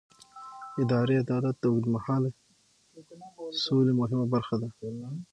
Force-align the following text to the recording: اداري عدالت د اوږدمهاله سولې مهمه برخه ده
اداري 0.81 1.13
عدالت 1.23 1.55
د 1.59 1.63
اوږدمهاله 1.71 2.29
سولې 3.63 3.93
مهمه 3.99 4.25
برخه 4.33 4.55
ده 4.61 4.67